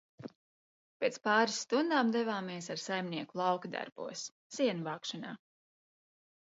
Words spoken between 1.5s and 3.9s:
stundām devāmies ar saimnieku lauku